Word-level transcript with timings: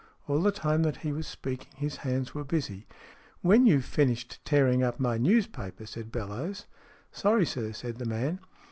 All 0.27 0.41
the 0.41 0.51
time 0.51 0.81
that 0.81 0.97
he 1.05 1.11
was 1.11 1.27
speaking, 1.27 1.69
his 1.75 1.97
hands 1.97 2.33
were 2.33 2.43
busy. 2.43 2.87
"When 3.43 3.67
you've 3.67 3.85
finished 3.85 4.43
tearing 4.43 4.81
up 4.81 4.99
my 4.99 5.19
newspaper," 5.19 5.85
said 5.85 6.11
Bellowes." 6.11 6.65
Sorry, 7.11 7.45
sir," 7.45 7.71
said 7.71 7.97
the 7.99 8.05
man. 8.05 8.39